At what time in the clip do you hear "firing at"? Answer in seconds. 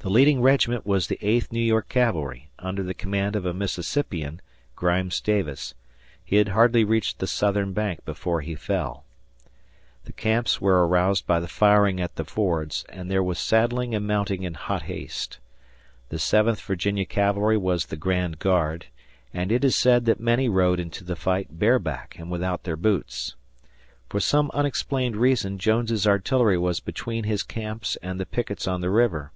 11.48-12.16